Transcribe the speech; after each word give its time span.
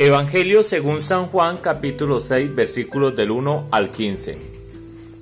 Evangelio 0.00 0.64
según 0.64 1.00
San 1.00 1.26
Juan 1.28 1.56
capítulo 1.56 2.18
6 2.18 2.52
versículos 2.52 3.14
del 3.14 3.30
1 3.30 3.68
al 3.70 3.90
15. 3.90 4.36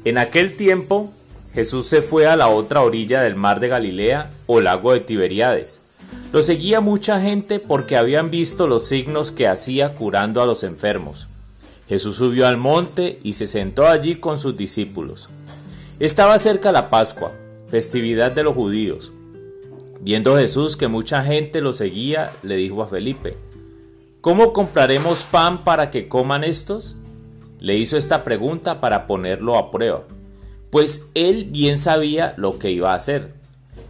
En 0.07 0.17
aquel 0.17 0.57
tiempo 0.57 1.13
Jesús 1.53 1.87
se 1.87 2.01
fue 2.01 2.27
a 2.27 2.37
la 2.37 2.49
otra 2.49 2.81
orilla 2.81 3.21
del 3.21 3.35
mar 3.35 3.61
de 3.61 3.69
Galilea 3.69 4.31
o 4.47 4.63
lago 4.63 4.95
de 4.95 5.01
Tiberíades. 5.01 5.83
Lo 6.33 6.43
seguía 6.43 6.81
mucha 6.81 7.21
gente 7.21 7.59
porque 7.59 7.99
habían 7.99 8.31
visto 8.31 8.67
los 8.67 8.87
signos 8.87 9.31
que 9.31 9.47
hacía 9.47 9.93
curando 9.93 10.41
a 10.41 10.47
los 10.47 10.63
enfermos. 10.63 11.27
Jesús 11.87 12.17
subió 12.17 12.47
al 12.47 12.57
monte 12.57 13.21
y 13.23 13.35
se 13.35 13.47
sentó 13.47 13.87
allí 13.87 14.15
con 14.15 14.39
sus 14.39 14.57
discípulos. 14.57 15.29
Estaba 16.01 16.39
cerca 16.39 16.73
la 16.73 16.89
Pascua, 16.89 17.35
festividad 17.69 18.33
de 18.33 18.43
los 18.43 18.55
judíos. 18.55 19.13
Viendo 20.01 20.35
Jesús 20.39 20.79
que 20.79 20.89
mucha 20.89 21.23
gente 21.23 21.61
lo 21.61 21.75
seguía, 21.75 22.33
le 22.43 22.57
dijo 22.57 22.83
a 22.83 22.89
Felipe, 22.89 23.37
¿Cómo 24.23 24.53
compraremos 24.53 25.25
pan 25.25 25.65
para 25.65 25.91
que 25.91 26.07
coman 26.07 26.45
estos? 26.45 26.95
Le 27.59 27.77
hizo 27.77 27.97
esta 27.97 28.23
pregunta 28.23 28.81
para 28.81 29.09
ponerlo 29.09 29.59
a 29.59 29.73
prueba, 29.73 30.05
pues 30.71 31.09
él 31.15 31.47
bien 31.51 31.77
sabía 31.77 32.33
lo 32.37 32.57
que 32.61 32.71
iba 32.71 32.93
a 32.93 32.95
hacer. 32.95 33.35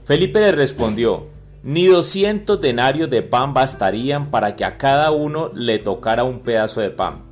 Felipe 0.06 0.40
le 0.40 0.52
respondió, 0.52 1.26
ni 1.62 1.86
doscientos 1.86 2.62
denarios 2.62 3.10
de 3.10 3.20
pan 3.20 3.52
bastarían 3.52 4.30
para 4.30 4.56
que 4.56 4.64
a 4.64 4.78
cada 4.78 5.10
uno 5.10 5.50
le 5.52 5.78
tocara 5.78 6.24
un 6.24 6.40
pedazo 6.40 6.80
de 6.80 6.88
pan. 6.88 7.24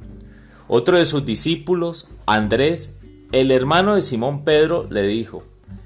Otro 0.68 0.98
de 0.98 1.06
sus 1.06 1.24
discípulos, 1.24 2.06
Andrés, 2.26 2.96
el 3.32 3.50
hermano 3.50 3.94
de 3.94 4.02
Simón 4.02 4.44
Pedro, 4.44 4.86
le 4.90 5.04
dijo, 5.04 5.42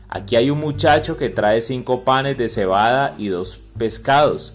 Aquí 0.08 0.34
hay 0.34 0.50
un 0.50 0.58
muchacho 0.58 1.16
que 1.16 1.30
trae 1.30 1.60
cinco 1.60 2.02
panes 2.02 2.36
de 2.38 2.48
cebada 2.48 3.14
y 3.18 3.28
dos 3.28 3.60
pescados. 3.78 4.52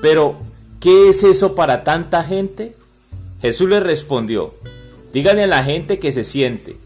Pero, 0.00 0.36
¿qué 0.82 1.08
es 1.08 1.22
eso 1.22 1.54
para 1.54 1.84
tanta 1.84 2.24
gente? 2.24 2.76
Jesús 3.40 3.70
le 3.70 3.80
respondió, 3.80 4.52
díganle 5.14 5.44
a 5.44 5.46
la 5.46 5.64
gente 5.64 5.98
que 5.98 6.10
se 6.10 6.24
siente. 6.24 6.76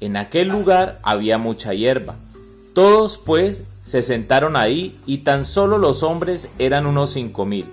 En 0.00 0.16
aquel 0.16 0.48
lugar 0.48 0.98
había 1.02 1.38
mucha 1.38 1.74
hierba. 1.74 2.16
Todos, 2.72 3.18
pues, 3.18 3.62
se 3.84 4.02
sentaron 4.02 4.56
ahí 4.56 4.98
y 5.06 5.18
tan 5.18 5.44
solo 5.44 5.78
los 5.78 6.02
hombres 6.02 6.50
eran 6.58 6.86
unos 6.86 7.10
cinco 7.10 7.44
mil. 7.44 7.66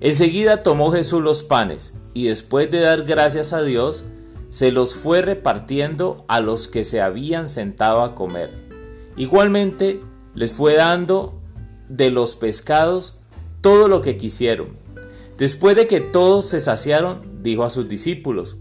Enseguida 0.00 0.62
tomó 0.62 0.92
Jesús 0.92 1.22
los 1.22 1.42
panes 1.42 1.92
y 2.14 2.28
después 2.28 2.70
de 2.70 2.80
dar 2.80 3.02
gracias 3.02 3.52
a 3.52 3.62
Dios, 3.62 4.04
se 4.50 4.70
los 4.70 4.94
fue 4.94 5.20
repartiendo 5.20 6.24
a 6.28 6.40
los 6.40 6.68
que 6.68 6.84
se 6.84 7.00
habían 7.00 7.48
sentado 7.48 8.02
a 8.02 8.14
comer 8.14 8.50
Igualmente 9.16 10.00
les 10.34 10.52
fue 10.52 10.76
dando 10.76 11.34
de 11.88 12.10
los 12.10 12.36
pescados 12.36 13.16
todo 13.60 13.88
lo 13.88 14.00
que 14.00 14.16
quisieron. 14.16 14.83
Después 15.36 15.76
de 15.76 15.86
que 15.86 16.00
todos 16.00 16.48
se 16.48 16.60
saciaron, 16.60 17.42
dijo 17.42 17.64
a 17.64 17.70
sus 17.70 17.88
discípulos, 17.88 18.56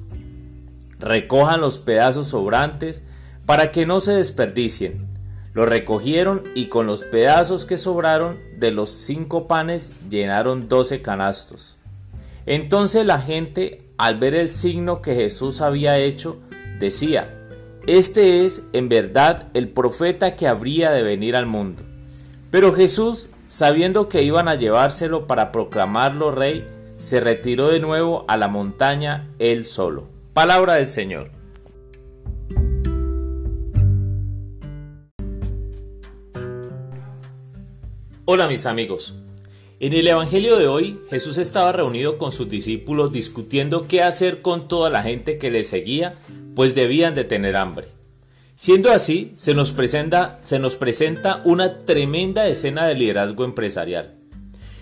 recojan 1.00 1.62
los 1.62 1.80
pedazos 1.80 2.28
sobrantes 2.28 3.04
para 3.46 3.72
que 3.72 3.86
no 3.86 4.00
se 4.00 4.14
desperdicien. 4.14 5.08
Lo 5.54 5.66
recogieron 5.66 6.44
y 6.56 6.66
con 6.66 6.88
los 6.88 7.04
pedazos 7.04 7.66
que 7.66 7.78
sobraron 7.78 8.40
de 8.58 8.72
los 8.72 8.90
cinco 8.90 9.48
panes 9.48 9.94
llenaron 10.10 10.68
doce 10.68 11.02
canastos. 11.02 11.78
Entonces 12.46 13.06
la 13.06 13.22
gente, 13.22 13.84
al 13.98 14.18
ver 14.18 14.34
el 14.34 14.50
signo 14.50 15.02
que 15.02 15.14
Jesús 15.14 15.62
había 15.62 16.00
hecho, 16.00 16.40
decía, 16.80 17.40
este 17.86 18.46
es, 18.46 18.64
en 18.74 18.90
verdad, 18.90 19.50
el 19.54 19.68
profeta 19.68 20.36
que 20.36 20.48
habría 20.48 20.90
de 20.92 21.04
venir 21.04 21.36
al 21.36 21.46
mundo. 21.46 21.84
Pero 22.50 22.74
Jesús, 22.74 23.28
sabiendo 23.54 24.10
que 24.10 24.24
iban 24.24 24.48
a 24.48 24.56
llevárselo 24.56 25.28
para 25.28 25.52
proclamarlo 25.52 26.32
rey, 26.32 26.68
se 26.98 27.20
retiró 27.20 27.68
de 27.68 27.80
nuevo 27.80 28.26
a 28.28 28.36
la 28.36 28.48
montaña 28.48 29.30
él 29.38 29.68
solo. 29.68 30.08
Palabra 30.34 30.74
del 30.74 30.88
Señor. 30.88 31.30
Hola 38.26 38.48
mis 38.48 38.66
amigos. 38.66 39.14
En 39.80 39.94
el 39.94 40.08
Evangelio 40.08 40.58
de 40.58 40.68
hoy 40.68 41.00
Jesús 41.12 41.38
estaba 41.38 41.72
reunido 41.72 42.18
con 42.18 42.32
sus 42.32 42.50
discípulos 42.50 43.12
discutiendo 43.12 43.88
qué 43.88 44.02
hacer 44.02 44.42
con 44.42 44.68
toda 44.68 44.90
la 44.90 45.04
gente 45.04 45.38
que 45.38 45.52
le 45.52 45.64
seguía 45.64 46.16
pues 46.56 46.74
debían 46.74 47.14
de 47.14 47.24
tener 47.24 47.56
hambre. 47.56 47.90
Siendo 48.56 48.92
así, 48.92 49.32
se 49.34 49.56
nos, 49.56 49.72
presenta, 49.72 51.42
una 51.44 51.80
tremenda 51.80 52.48
escena 52.48 52.88
de 52.88 52.94
liderazgo 52.94 53.46
empresarial. 53.46 54.14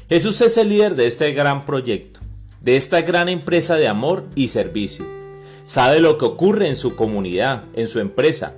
Jesús 0.10 0.42
es 0.42 0.58
el 0.58 0.70
líder 0.70 0.96
de 0.96 1.08
este 1.08 1.32
gran 1.32 1.66
proyecto, 1.66 2.20
de 2.60 2.76
esta 2.76 3.02
gran 3.02 3.30
empresa 3.30 3.76
de 3.76 3.88
amor 3.88 4.26
y 4.36 4.50
servicio. 4.50 5.06
Sabe 5.66 6.02
lo 6.02 6.18
que 6.18 6.26
ocurre 6.26 6.68
en 6.68 6.76
su 6.76 6.96
comunidad, 6.98 7.64
en 7.74 7.88
su 7.88 8.00
empresa. 8.00 8.56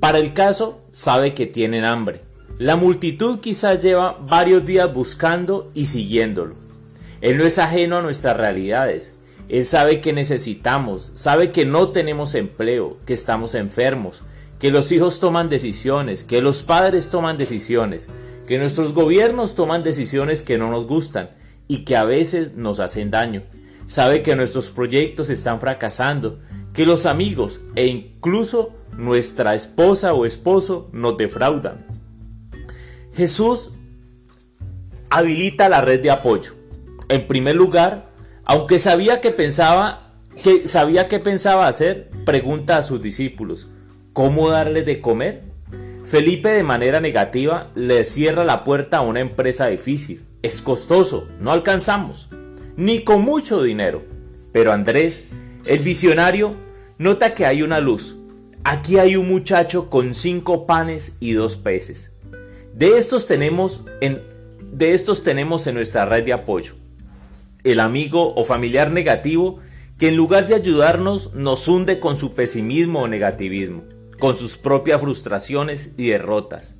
Para 0.00 0.18
el 0.18 0.32
caso, 0.32 0.80
sabe 0.90 1.34
que 1.34 1.46
tienen 1.46 1.84
hambre. 1.84 2.22
La 2.58 2.76
multitud 2.76 3.40
quizás 3.40 3.82
lleva 3.82 4.16
varios 4.20 4.64
días 4.64 4.92
buscando 4.92 5.70
y 5.74 5.84
siguiéndolo. 5.84 6.54
Él 7.20 7.36
no 7.36 7.44
es 7.44 7.58
ajeno 7.58 7.98
a 7.98 8.02
nuestras 8.02 8.38
realidades 8.38 9.16
él 9.50 9.66
sabe 9.66 10.00
que 10.00 10.12
necesitamos, 10.12 11.10
sabe 11.14 11.50
que 11.50 11.66
no 11.66 11.88
tenemos 11.88 12.34
empleo, 12.34 12.98
que 13.04 13.14
estamos 13.14 13.56
enfermos, 13.56 14.22
que 14.60 14.70
los 14.70 14.92
hijos 14.92 15.18
toman 15.18 15.48
decisiones, 15.48 16.22
que 16.22 16.40
los 16.40 16.62
padres 16.62 17.10
toman 17.10 17.36
decisiones, 17.36 18.08
que 18.46 18.58
nuestros 18.58 18.94
gobiernos 18.94 19.54
toman 19.56 19.82
decisiones 19.82 20.42
que 20.42 20.58
no 20.58 20.70
nos 20.70 20.86
gustan 20.86 21.30
y 21.66 21.78
que 21.78 21.96
a 21.96 22.04
veces 22.04 22.54
nos 22.54 22.78
hacen 22.78 23.10
daño. 23.10 23.42
Sabe 23.86 24.22
que 24.22 24.36
nuestros 24.36 24.70
proyectos 24.70 25.30
están 25.30 25.60
fracasando, 25.60 26.38
que 26.72 26.86
los 26.86 27.06
amigos 27.06 27.60
e 27.74 27.86
incluso 27.86 28.70
nuestra 28.96 29.54
esposa 29.56 30.14
o 30.14 30.26
esposo 30.26 30.88
nos 30.92 31.16
defraudan. 31.16 31.84
Jesús 33.16 33.72
habilita 35.08 35.68
la 35.68 35.80
red 35.80 36.00
de 36.00 36.10
apoyo. 36.10 36.54
En 37.08 37.26
primer 37.26 37.56
lugar, 37.56 38.09
aunque 38.50 38.80
sabía 38.80 39.20
que 39.20 39.30
pensaba 39.30 40.00
que 40.42 40.66
sabía 40.66 41.06
qué 41.06 41.20
pensaba 41.20 41.68
hacer, 41.68 42.10
pregunta 42.24 42.78
a 42.78 42.82
sus 42.82 43.00
discípulos, 43.00 43.68
¿cómo 44.12 44.48
darles 44.48 44.86
de 44.86 45.00
comer? 45.00 45.42
Felipe 46.02 46.48
de 46.48 46.64
manera 46.64 46.98
negativa 46.98 47.70
le 47.76 48.04
cierra 48.04 48.42
la 48.42 48.64
puerta 48.64 48.96
a 48.96 49.02
una 49.02 49.20
empresa 49.20 49.68
difícil. 49.68 50.24
Es 50.42 50.62
costoso, 50.62 51.28
no 51.38 51.52
alcanzamos, 51.52 52.28
ni 52.76 53.04
con 53.04 53.22
mucho 53.22 53.62
dinero. 53.62 54.02
Pero 54.50 54.72
Andrés, 54.72 55.26
el 55.64 55.78
visionario, 55.84 56.56
nota 56.98 57.34
que 57.34 57.46
hay 57.46 57.62
una 57.62 57.78
luz. 57.78 58.16
Aquí 58.64 58.98
hay 58.98 59.14
un 59.14 59.28
muchacho 59.28 59.88
con 59.88 60.12
cinco 60.12 60.66
panes 60.66 61.16
y 61.20 61.34
dos 61.34 61.54
peces. 61.54 62.10
De 62.74 62.98
estos 62.98 63.28
tenemos 63.28 63.82
en, 64.00 64.20
de 64.72 64.92
estos 64.94 65.22
tenemos 65.22 65.68
en 65.68 65.76
nuestra 65.76 66.04
red 66.04 66.24
de 66.24 66.32
apoyo 66.32 66.79
el 67.64 67.80
amigo 67.80 68.34
o 68.34 68.44
familiar 68.44 68.90
negativo 68.90 69.58
que 69.98 70.08
en 70.08 70.16
lugar 70.16 70.46
de 70.46 70.54
ayudarnos 70.54 71.34
nos 71.34 71.68
hunde 71.68 72.00
con 72.00 72.16
su 72.16 72.32
pesimismo 72.34 73.02
o 73.02 73.08
negativismo, 73.08 73.84
con 74.18 74.36
sus 74.36 74.56
propias 74.56 75.00
frustraciones 75.00 75.92
y 75.98 76.08
derrotas. 76.08 76.74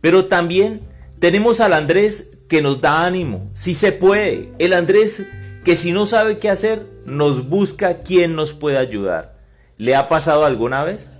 Pero 0.00 0.26
también 0.26 0.82
tenemos 1.18 1.60
al 1.60 1.72
Andrés 1.72 2.38
que 2.48 2.62
nos 2.62 2.80
da 2.80 3.04
ánimo, 3.04 3.50
si 3.54 3.74
se 3.74 3.92
puede, 3.92 4.52
el 4.58 4.72
Andrés 4.72 5.26
que 5.64 5.76
si 5.76 5.92
no 5.92 6.06
sabe 6.06 6.38
qué 6.38 6.48
hacer, 6.48 6.86
nos 7.04 7.48
busca 7.48 7.98
quien 8.00 8.34
nos 8.34 8.52
puede 8.52 8.78
ayudar. 8.78 9.38
¿Le 9.76 9.94
ha 9.94 10.08
pasado 10.08 10.44
alguna 10.44 10.84
vez? 10.84 11.10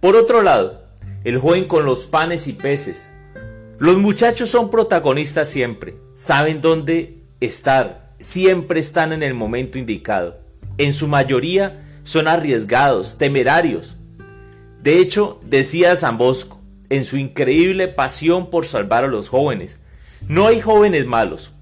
Por 0.00 0.16
otro 0.16 0.42
lado, 0.42 0.84
el 1.24 1.38
joven 1.38 1.64
con 1.66 1.84
los 1.84 2.04
panes 2.04 2.46
y 2.46 2.52
peces. 2.52 3.10
Los 3.78 3.96
muchachos 3.96 4.50
son 4.50 4.70
protagonistas 4.70 5.48
siempre, 5.48 5.96
saben 6.14 6.60
dónde 6.60 7.22
estar, 7.40 7.99
siempre 8.20 8.78
están 8.78 9.12
en 9.12 9.22
el 9.22 9.34
momento 9.34 9.78
indicado. 9.78 10.40
En 10.78 10.92
su 10.92 11.08
mayoría 11.08 11.82
son 12.04 12.28
arriesgados, 12.28 13.18
temerarios. 13.18 13.96
De 14.82 14.98
hecho, 14.98 15.40
decía 15.44 15.96
San 15.96 16.18
Bosco, 16.18 16.60
en 16.88 17.04
su 17.04 17.16
increíble 17.16 17.88
pasión 17.88 18.50
por 18.50 18.66
salvar 18.66 19.04
a 19.04 19.08
los 19.08 19.28
jóvenes, 19.28 19.78
no 20.28 20.46
hay 20.46 20.60
jóvenes 20.60 21.06
malos, 21.06 21.52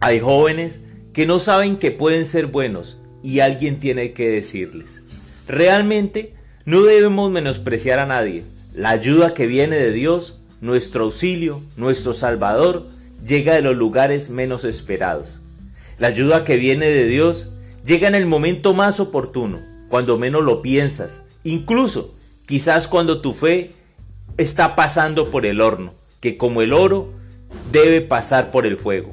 hay 0.00 0.20
jóvenes 0.20 0.80
que 1.12 1.26
no 1.26 1.38
saben 1.38 1.78
que 1.78 1.90
pueden 1.90 2.24
ser 2.24 2.46
buenos 2.46 2.98
y 3.22 3.40
alguien 3.40 3.80
tiene 3.80 4.12
que 4.12 4.28
decirles. 4.28 5.02
Realmente 5.46 6.34
no 6.64 6.82
debemos 6.82 7.30
menospreciar 7.30 7.98
a 7.98 8.06
nadie. 8.06 8.44
La 8.74 8.90
ayuda 8.90 9.34
que 9.34 9.46
viene 9.46 9.76
de 9.76 9.92
Dios, 9.92 10.38
nuestro 10.60 11.04
auxilio, 11.04 11.62
nuestro 11.76 12.12
Salvador, 12.12 12.86
llega 13.26 13.54
de 13.54 13.62
los 13.62 13.74
lugares 13.74 14.30
menos 14.30 14.64
esperados. 14.64 15.40
La 15.98 16.08
ayuda 16.08 16.44
que 16.44 16.56
viene 16.56 16.86
de 16.86 17.06
Dios 17.06 17.50
llega 17.84 18.06
en 18.06 18.14
el 18.14 18.26
momento 18.26 18.72
más 18.72 19.00
oportuno, 19.00 19.60
cuando 19.88 20.16
menos 20.16 20.44
lo 20.44 20.62
piensas, 20.62 21.22
incluso 21.42 22.14
quizás 22.46 22.86
cuando 22.86 23.20
tu 23.20 23.34
fe 23.34 23.72
está 24.36 24.76
pasando 24.76 25.30
por 25.30 25.44
el 25.44 25.60
horno, 25.60 25.92
que 26.20 26.36
como 26.36 26.62
el 26.62 26.72
oro 26.72 27.08
debe 27.72 28.00
pasar 28.00 28.52
por 28.52 28.64
el 28.64 28.76
fuego. 28.76 29.12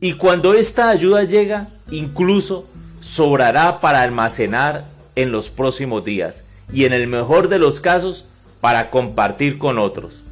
Y 0.00 0.14
cuando 0.14 0.52
esta 0.52 0.90
ayuda 0.90 1.24
llega, 1.24 1.68
incluso 1.90 2.68
sobrará 3.00 3.80
para 3.80 4.02
almacenar 4.02 4.84
en 5.14 5.32
los 5.32 5.48
próximos 5.48 6.04
días 6.04 6.44
y 6.70 6.84
en 6.84 6.92
el 6.92 7.06
mejor 7.06 7.48
de 7.48 7.58
los 7.58 7.80
casos 7.80 8.26
para 8.60 8.90
compartir 8.90 9.56
con 9.56 9.78
otros. 9.78 10.22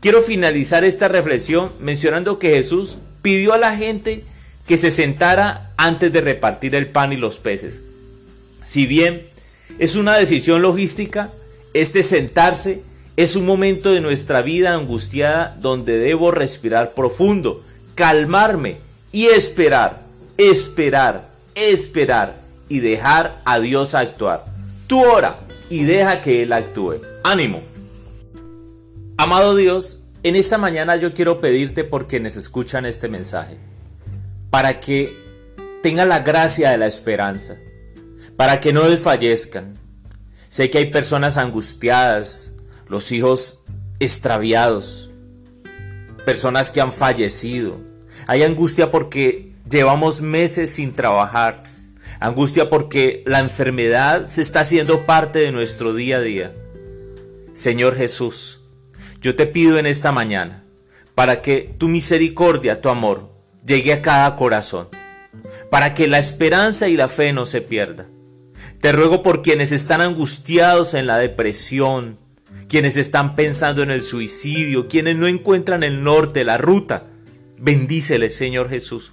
Quiero 0.00 0.22
finalizar 0.22 0.84
esta 0.84 1.08
reflexión 1.08 1.72
mencionando 1.78 2.38
que 2.38 2.50
Jesús 2.50 2.96
pidió 3.20 3.52
a 3.52 3.58
la 3.58 3.76
gente 3.76 4.24
que 4.66 4.76
se 4.76 4.90
sentara 4.90 5.72
antes 5.76 6.12
de 6.12 6.20
repartir 6.20 6.74
el 6.74 6.88
pan 6.88 7.12
y 7.12 7.16
los 7.16 7.38
peces. 7.38 7.82
Si 8.64 8.86
bien 8.86 9.28
es 9.78 9.96
una 9.96 10.16
decisión 10.16 10.62
logística, 10.62 11.30
este 11.74 12.02
sentarse 12.02 12.82
es 13.16 13.36
un 13.36 13.46
momento 13.46 13.92
de 13.92 14.00
nuestra 14.00 14.42
vida 14.42 14.74
angustiada 14.74 15.56
donde 15.60 15.98
debo 15.98 16.30
respirar 16.30 16.94
profundo, 16.94 17.62
calmarme 17.94 18.76
y 19.12 19.26
esperar, 19.26 20.02
esperar, 20.36 21.28
esperar 21.54 22.36
y 22.68 22.80
dejar 22.80 23.40
a 23.44 23.58
Dios 23.58 23.94
actuar. 23.94 24.44
Tú 24.86 25.02
ora 25.02 25.38
y 25.70 25.84
deja 25.84 26.20
que 26.20 26.42
Él 26.42 26.52
actúe. 26.52 27.00
Ánimo. 27.24 27.62
Amado 29.16 29.56
Dios, 29.56 30.00
en 30.22 30.36
esta 30.36 30.58
mañana 30.58 30.96
yo 30.96 31.14
quiero 31.14 31.40
pedirte 31.40 31.84
por 31.84 32.06
quienes 32.06 32.36
escuchan 32.36 32.84
este 32.84 33.08
mensaje, 33.08 33.56
para 34.56 34.80
que 34.80 35.14
tengan 35.82 36.08
la 36.08 36.20
gracia 36.20 36.70
de 36.70 36.78
la 36.78 36.86
esperanza, 36.86 37.58
para 38.38 38.58
que 38.58 38.72
no 38.72 38.88
desfallezcan. 38.88 39.74
Sé 40.48 40.70
que 40.70 40.78
hay 40.78 40.90
personas 40.90 41.36
angustiadas, 41.36 42.54
los 42.88 43.12
hijos 43.12 43.60
extraviados, 44.00 45.10
personas 46.24 46.70
que 46.70 46.80
han 46.80 46.94
fallecido. 46.94 47.82
Hay 48.28 48.44
angustia 48.44 48.90
porque 48.90 49.52
llevamos 49.68 50.22
meses 50.22 50.70
sin 50.70 50.94
trabajar, 50.94 51.62
angustia 52.18 52.70
porque 52.70 53.24
la 53.26 53.40
enfermedad 53.40 54.26
se 54.26 54.40
está 54.40 54.60
haciendo 54.60 55.04
parte 55.04 55.40
de 55.40 55.52
nuestro 55.52 55.92
día 55.92 56.16
a 56.16 56.22
día. 56.22 56.54
Señor 57.52 57.94
Jesús, 57.94 58.62
yo 59.20 59.36
te 59.36 59.46
pido 59.46 59.76
en 59.76 59.84
esta 59.84 60.12
mañana 60.12 60.64
para 61.14 61.42
que 61.42 61.74
tu 61.76 61.88
misericordia, 61.88 62.80
tu 62.80 62.88
amor, 62.88 63.35
llegue 63.66 63.92
a 63.92 64.02
cada 64.02 64.36
corazón, 64.36 64.88
para 65.70 65.94
que 65.94 66.06
la 66.06 66.18
esperanza 66.18 66.88
y 66.88 66.96
la 66.96 67.08
fe 67.08 67.32
no 67.32 67.44
se 67.46 67.60
pierda. 67.60 68.06
Te 68.80 68.92
ruego 68.92 69.22
por 69.22 69.42
quienes 69.42 69.72
están 69.72 70.00
angustiados 70.00 70.94
en 70.94 71.06
la 71.06 71.18
depresión, 71.18 72.18
quienes 72.68 72.96
están 72.96 73.34
pensando 73.34 73.82
en 73.82 73.90
el 73.90 74.02
suicidio, 74.02 74.88
quienes 74.88 75.16
no 75.16 75.26
encuentran 75.26 75.82
el 75.82 76.02
norte, 76.02 76.44
la 76.44 76.58
ruta. 76.58 77.04
Bendícele, 77.58 78.30
Señor 78.30 78.68
Jesús. 78.68 79.12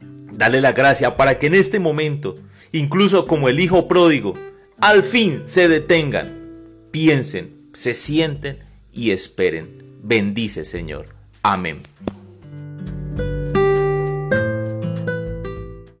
Dale 0.00 0.60
la 0.60 0.72
gracia 0.72 1.16
para 1.16 1.38
que 1.38 1.46
en 1.46 1.54
este 1.54 1.78
momento, 1.78 2.34
incluso 2.72 3.26
como 3.26 3.48
el 3.48 3.60
Hijo 3.60 3.88
pródigo, 3.88 4.34
al 4.80 5.02
fin 5.02 5.42
se 5.46 5.68
detengan, 5.68 6.90
piensen, 6.90 7.70
se 7.72 7.94
sienten 7.94 8.58
y 8.92 9.10
esperen. 9.12 9.98
Bendice, 10.02 10.64
Señor. 10.64 11.06
Amén. 11.42 11.80